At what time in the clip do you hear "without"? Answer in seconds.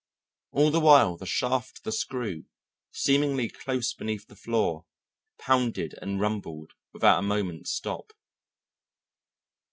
6.91-7.19